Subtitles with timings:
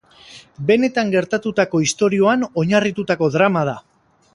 [0.71, 3.83] Benetan gertatutako istorioan oinarritutako drama da.